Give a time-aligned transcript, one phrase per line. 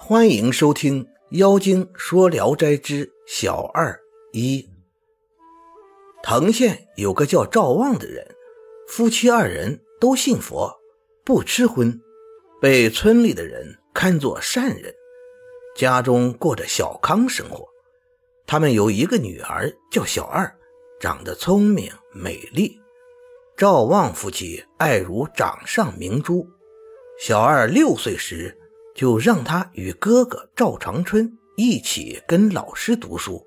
[0.00, 4.00] 欢迎收听《妖精说聊斋之小二
[4.32, 4.62] 一》。
[6.22, 8.24] 藤县有个叫赵旺的人，
[8.86, 10.72] 夫妻二人都信佛，
[11.24, 12.00] 不吃荤，
[12.60, 14.94] 被村里的人看作善人，
[15.76, 17.66] 家中过着小康生活。
[18.46, 20.50] 他们有一个女儿叫小二，
[21.00, 22.80] 长得聪明美丽。
[23.56, 26.48] 赵旺夫妻爱如掌上明珠。
[27.18, 28.56] 小二六岁时。
[28.98, 33.46] 就让他与哥哥赵长春一起跟老师读书，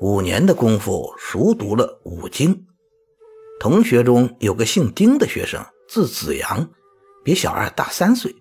[0.00, 2.68] 五年的功夫熟读了五经。
[3.58, 6.70] 同学中有个姓丁的学生，字子阳，
[7.24, 8.32] 比小二大三岁，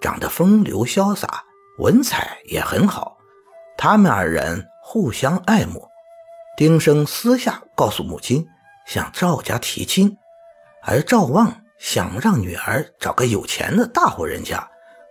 [0.00, 1.44] 长得风流潇洒，
[1.76, 3.18] 文采也很好。
[3.76, 5.86] 他们二人互相爱慕。
[6.56, 8.46] 丁生私下告诉母亲，
[8.86, 10.16] 向赵家提亲，
[10.82, 14.66] 而赵旺想让女儿找个有钱的大户人家。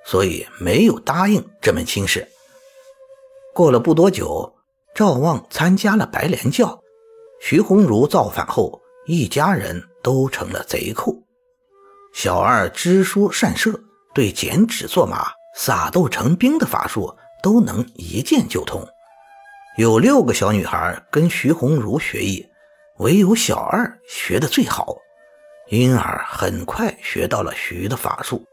[0.05, 2.27] 所以没有答应这门亲事。
[3.53, 4.53] 过了不多久，
[4.95, 6.79] 赵旺参加了白莲教，
[7.41, 11.15] 徐鸿儒造反后，一家人都成了贼寇。
[12.13, 13.79] 小二知书善射，
[14.13, 18.85] 对剪纸做马、撒豆成兵的法术都能一剑就通。
[19.77, 22.45] 有六个小女孩跟徐鸿儒学艺，
[22.99, 24.95] 唯有小二学的最好，
[25.69, 28.45] 因而很快学到了徐的法术。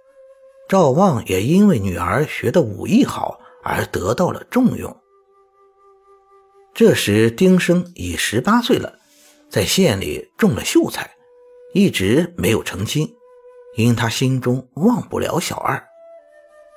[0.70, 4.96] 赵旺也因为女儿学的武艺好而得到了重用。
[6.72, 8.96] 这时，丁生已十八岁了，
[9.48, 11.10] 在县里中了秀才，
[11.74, 13.12] 一直没有成亲，
[13.74, 15.84] 因他心中忘不了小二。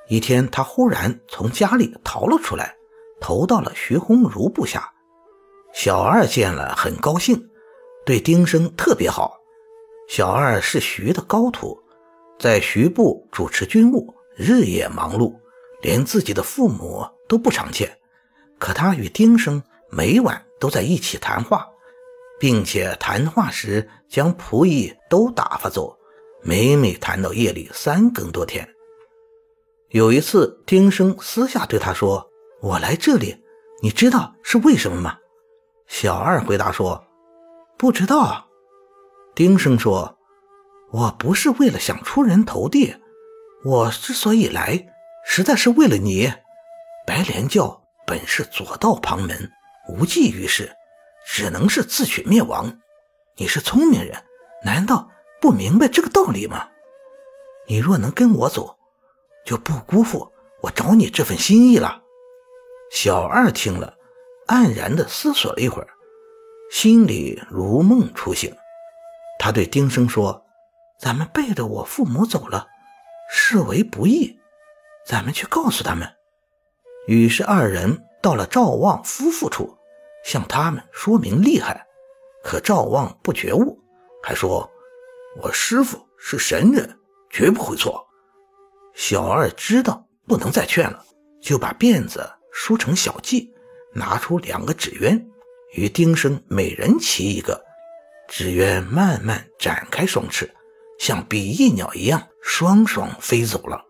[0.07, 2.75] 一天，他忽然从家里逃了出来，
[3.21, 4.91] 投到了徐鸿儒部下。
[5.71, 7.39] 小二见了很高兴，
[8.07, 9.37] 对丁生特别好。
[10.09, 11.82] 小二是徐的高徒。
[12.43, 15.33] 在徐部主持军务，日夜忙碌，
[15.81, 17.97] 连自己的父母都不常见。
[18.59, 21.65] 可他与丁生每晚都在一起谈话，
[22.41, 25.97] 并且谈话时将仆役都打发走，
[26.41, 28.67] 每每谈到夜里三更多天。
[29.91, 33.41] 有一次，丁生私下对他说：“我来这里，
[33.81, 35.17] 你知道是为什么吗？”
[35.87, 37.05] 小二回答说
[37.79, 38.45] ：“不知道。”
[39.33, 40.17] 丁生说。
[40.93, 42.95] 我不是为了想出人头地，
[43.65, 44.93] 我之所以来，
[45.25, 46.31] 实在是为了你。
[47.07, 49.51] 白莲教本是左道旁门，
[49.89, 50.71] 无济于事，
[51.25, 52.79] 只能是自取灭亡。
[53.37, 54.23] 你是聪明人，
[54.63, 55.09] 难道
[55.41, 56.67] 不明白这个道理吗？
[57.67, 58.77] 你若能跟我走，
[59.47, 62.03] 就不辜负我找你这份心意了。
[62.91, 63.97] 小二听了，
[64.45, 65.87] 黯然地思索了一会儿，
[66.69, 68.55] 心里如梦初醒。
[69.39, 70.42] 他对丁生说。
[71.03, 72.65] 咱们背着我父母走了，
[73.29, 74.39] 视为不义。
[75.05, 76.09] 咱们去告诉他们。
[77.07, 79.77] 于是二人到了赵望夫妇处，
[80.23, 81.85] 向他们说明厉害。
[82.41, 83.77] 可赵望不觉悟，
[84.23, 84.71] 还说
[85.43, 86.97] ：“我师傅是神人，
[87.29, 88.07] 绝不会错。”
[88.95, 91.03] 小二知道不能再劝了，
[91.41, 93.45] 就把辫子梳成小髻，
[93.93, 95.21] 拿出两个纸鸢，
[95.73, 97.61] 与丁生每人骑一个。
[98.29, 100.49] 纸鸢慢慢展开双翅。
[100.99, 103.83] 像比翼鸟一样，双双飞走了。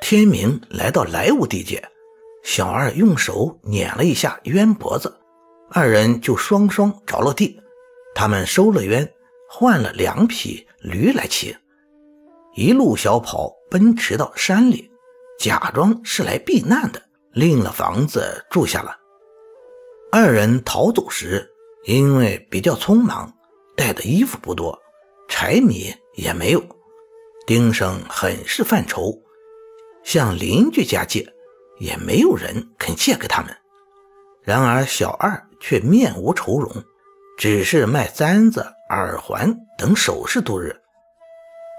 [0.00, 1.82] 天明来到来无地界，
[2.42, 5.14] 小二用手捻了一下冤脖子，
[5.70, 7.60] 二人就双双着了地。
[8.14, 9.12] 他们收了冤，
[9.50, 11.56] 换了两匹驴来骑，
[12.54, 14.90] 一路小跑奔驰到山里，
[15.38, 17.02] 假装是来避难的，
[17.32, 18.96] 另了房子住下了。
[20.10, 21.48] 二人逃走时，
[21.84, 23.32] 因为比较匆忙，
[23.76, 24.80] 带的衣服不多。
[25.28, 26.64] 柴米也没有，
[27.46, 29.22] 丁生很是犯愁，
[30.02, 31.32] 向邻居家借，
[31.78, 33.56] 也没有人肯借给他们。
[34.42, 36.72] 然而小二却面无愁容，
[37.36, 40.74] 只是卖簪子、耳环等首饰度日。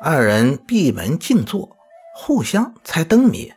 [0.01, 1.75] 二人闭门静坐，
[2.15, 3.51] 互相猜灯谜，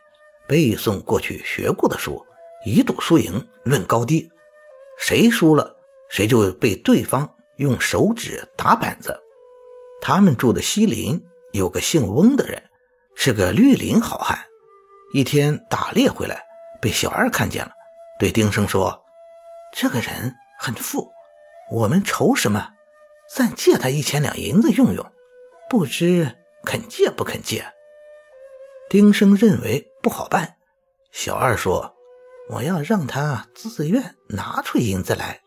[0.47, 2.21] 背诵过去学过的书，
[2.65, 4.29] 以赌输赢，论高低。
[4.97, 5.75] 谁输了，
[6.09, 9.17] 谁就被对方用手指打板子。
[10.05, 11.23] 他们住的西林
[11.53, 12.61] 有个姓翁的人，
[13.15, 14.37] 是个绿林好汉。
[15.13, 16.43] 一天打猎回来，
[16.81, 17.71] 被小二看见了，
[18.19, 19.01] 对丁生说
[19.73, 21.09] ：“这个人很富，
[21.71, 22.71] 我们愁什么？
[23.33, 25.09] 暂借他一千两银子用用，
[25.69, 26.35] 不知
[26.65, 27.65] 肯借不肯借？”
[28.91, 30.57] 丁生认为不好办，
[31.13, 31.95] 小二说
[32.51, 35.39] ：“我要让他自愿拿出银子来。”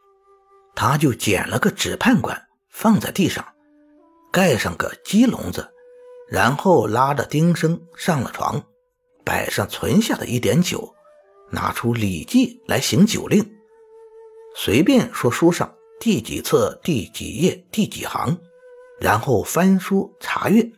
[0.75, 3.45] 他就捡了个纸判官放在地上。
[4.37, 5.67] 盖上个鸡笼子，
[6.29, 8.63] 然后拉着丁生上了床，
[9.25, 10.95] 摆上存下的一点酒，
[11.49, 13.51] 拿出《礼记》来行酒令，
[14.55, 18.39] 随便说书上第几册、第几页、第几行，
[19.01, 20.71] 然后翻书查阅。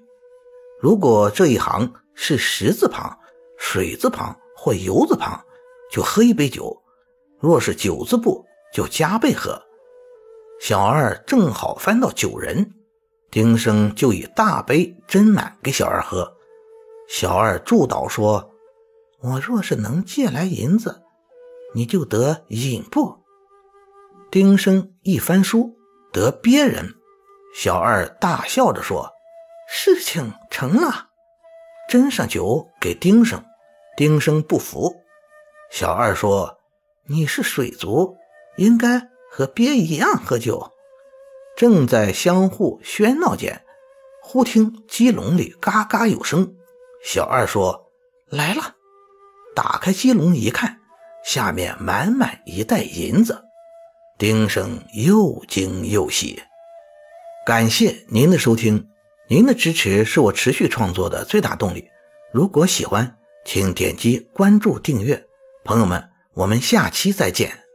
[0.81, 3.19] 如果这一行是石字旁、
[3.59, 5.45] 水字旁或油字旁，
[5.91, 6.81] 就喝一杯酒；
[7.41, 9.61] 若是九字部，就加倍喝。
[10.61, 12.73] 小二正好翻到九人，
[13.31, 16.37] 丁生就以大杯斟满给小二喝。
[17.09, 18.53] 小二祝祷说
[19.21, 21.03] ：“我若是能借来银子，
[21.75, 23.19] 你就得引部。”
[24.31, 25.77] 丁生一翻书
[26.13, 26.95] 得鳖人，
[27.55, 29.11] 小二大笑着说
[29.69, 31.09] ：“事情成了。”
[31.91, 33.45] 斟上酒给丁生，
[33.97, 34.95] 丁生不服。
[35.71, 36.59] 小二说
[37.09, 38.17] ：“你是水族，
[38.57, 40.73] 应该。”和鳖一样喝酒，
[41.59, 43.65] 正在相互喧闹间，
[44.23, 46.55] 忽听鸡笼里嘎嘎有声。
[47.05, 47.91] 小二说
[48.31, 48.77] ：“来了。”
[49.57, 50.79] 打开鸡笼一看，
[51.25, 53.43] 下面满满一袋银子。
[54.17, 56.41] 丁生又惊又喜。
[57.45, 58.89] 感谢您的收听，
[59.29, 61.89] 您的支持是我持续创作的最大动力。
[62.33, 65.27] 如果喜欢，请点击关注订阅。
[65.65, 67.68] 朋友们，我们下期再见。